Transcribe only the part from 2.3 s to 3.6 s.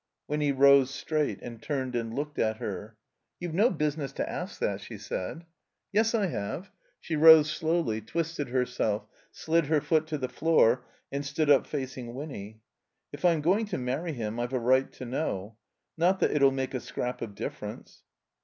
at her. "You've